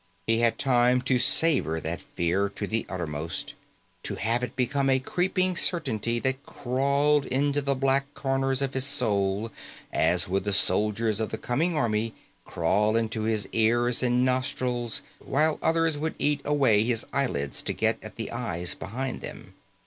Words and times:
He 0.25 0.39
had 0.39 0.57
time 0.57 1.03
to 1.03 1.19
savor 1.19 1.79
that 1.79 2.01
fear 2.01 2.49
to 2.49 2.65
the 2.65 2.87
uttermost, 2.89 3.53
to 4.01 4.15
have 4.15 4.43
it 4.43 4.55
become 4.55 4.89
a 4.89 4.97
creeping 4.97 5.55
certainty 5.55 6.17
that 6.17 6.43
crawled 6.43 7.27
into 7.27 7.61
the 7.61 7.75
black 7.75 8.11
corners 8.15 8.63
of 8.63 8.73
his 8.73 8.83
soul 8.83 9.51
as 9.93 10.27
would 10.27 10.43
the 10.43 10.53
soldiers 10.53 11.19
of 11.19 11.29
the 11.29 11.37
coming 11.37 11.77
army 11.77 12.15
crawl 12.45 12.95
into 12.95 13.25
his 13.25 13.47
ears 13.51 14.01
and 14.01 14.25
nostrils 14.25 15.03
while 15.23 15.59
others 15.61 15.99
would 15.99 16.15
eat 16.17 16.41
away 16.45 16.83
his 16.83 17.05
eyelids 17.13 17.61
to 17.61 17.71
get 17.71 17.99
at 18.03 18.15
the 18.15 18.31
eyes 18.31 18.73
behind 18.73 19.21
them. 19.21 19.53